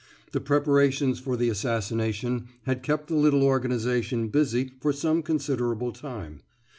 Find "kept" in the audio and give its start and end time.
2.81-3.05